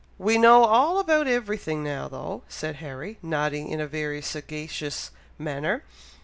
"We 0.17 0.39
know 0.39 0.63
all 0.65 0.97
about 0.97 1.27
every 1.27 1.57
thing 1.57 1.83
now 1.83 2.07
though!" 2.07 2.41
said 2.49 2.77
Harry, 2.77 3.19
nodding 3.21 3.67
in 3.69 3.79
a 3.79 3.85
very 3.85 4.19
sagacious 4.23 5.11
manner. 5.37 5.83